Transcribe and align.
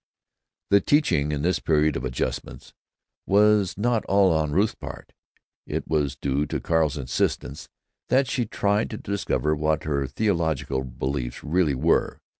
The 0.71 0.81
teaching, 0.81 1.31
in 1.31 1.43
this 1.43 1.59
Period 1.59 1.95
of 1.95 2.03
Adjustments, 2.03 2.73
was 3.27 3.77
not 3.77 4.03
all 4.05 4.33
on 4.33 4.51
Ruth's 4.51 4.73
part. 4.73 5.13
It 5.67 5.87
was 5.87 6.15
due 6.15 6.47
to 6.47 6.59
Carl's 6.59 6.97
insistence 6.97 7.69
that 8.09 8.27
she 8.27 8.47
tried 8.47 8.89
to 8.89 8.97
discover 8.97 9.55
what 9.55 9.83
her 9.83 10.07
theological 10.07 10.83
beliefs 10.83 11.43
really 11.43 11.75
were. 11.75 12.17